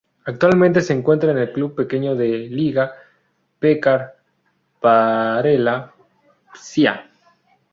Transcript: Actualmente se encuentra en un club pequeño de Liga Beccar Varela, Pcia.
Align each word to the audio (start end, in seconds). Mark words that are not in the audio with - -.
Actualmente 0.25 0.81
se 0.81 0.93
encuentra 0.93 1.29
en 1.29 1.37
un 1.37 1.53
club 1.53 1.75
pequeño 1.75 2.15
de 2.15 2.25
Liga 2.29 2.91
Beccar 3.59 4.17
Varela, 4.81 5.93
Pcia. 6.53 7.07